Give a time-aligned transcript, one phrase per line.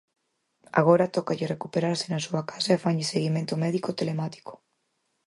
[0.79, 4.53] Agora tócalle recuperarse na súa casa e fanlle seguimento médico telemático.